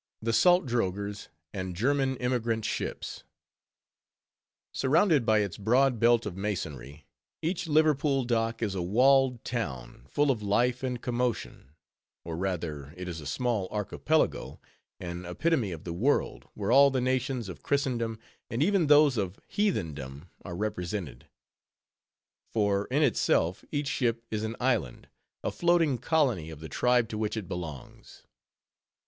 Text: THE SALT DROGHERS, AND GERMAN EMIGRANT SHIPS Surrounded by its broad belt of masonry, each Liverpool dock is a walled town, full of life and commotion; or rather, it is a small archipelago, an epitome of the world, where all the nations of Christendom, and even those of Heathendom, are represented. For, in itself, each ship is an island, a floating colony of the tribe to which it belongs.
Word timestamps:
THE 0.19 0.33
SALT 0.33 0.65
DROGHERS, 0.65 1.29
AND 1.53 1.75
GERMAN 1.75 2.17
EMIGRANT 2.17 2.65
SHIPS 2.65 3.23
Surrounded 4.73 5.27
by 5.27 5.41
its 5.41 5.59
broad 5.59 5.99
belt 5.99 6.25
of 6.25 6.35
masonry, 6.35 7.05
each 7.43 7.67
Liverpool 7.67 8.23
dock 8.25 8.63
is 8.63 8.73
a 8.73 8.81
walled 8.81 9.45
town, 9.45 10.05
full 10.09 10.31
of 10.31 10.41
life 10.41 10.81
and 10.81 10.99
commotion; 10.99 11.73
or 12.25 12.35
rather, 12.35 12.95
it 12.97 13.07
is 13.07 13.21
a 13.21 13.27
small 13.27 13.67
archipelago, 13.69 14.59
an 14.99 15.23
epitome 15.23 15.71
of 15.71 15.83
the 15.83 15.93
world, 15.93 16.47
where 16.55 16.71
all 16.71 16.89
the 16.89 16.99
nations 16.99 17.47
of 17.47 17.61
Christendom, 17.61 18.17
and 18.49 18.63
even 18.63 18.87
those 18.87 19.17
of 19.17 19.39
Heathendom, 19.47 20.31
are 20.43 20.55
represented. 20.55 21.27
For, 22.49 22.85
in 22.85 23.03
itself, 23.03 23.63
each 23.71 23.89
ship 23.89 24.25
is 24.31 24.41
an 24.43 24.55
island, 24.59 25.09
a 25.43 25.51
floating 25.51 25.99
colony 25.99 26.49
of 26.49 26.59
the 26.59 26.69
tribe 26.69 27.07
to 27.09 27.19
which 27.19 27.37
it 27.37 27.47
belongs. 27.47 28.23